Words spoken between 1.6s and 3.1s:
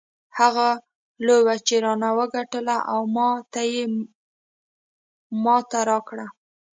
یې رانه وګټله او